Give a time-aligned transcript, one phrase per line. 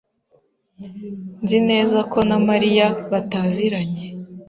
[1.41, 4.03] Nzi neza ko na Mariya bataziranye.